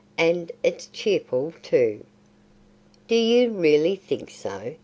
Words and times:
"And 0.17 0.51
it's 0.63 0.87
cheerful, 0.87 1.53
too." 1.61 2.03
"Do 3.07 3.13
you 3.13 3.51
really 3.51 3.95
think 3.95 4.31
so?" 4.31 4.73